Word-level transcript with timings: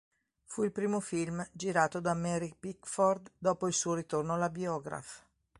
Fu 0.45 0.63
il 0.63 0.71
primo 0.71 0.99
film 0.99 1.47
girato 1.51 1.99
da 1.99 2.15
Mary 2.15 2.55
Pickford 2.59 3.33
dopo 3.37 3.67
il 3.67 3.73
suo 3.73 3.93
ritorno 3.93 4.33
alla 4.33 4.49
Biograph. 4.49 5.27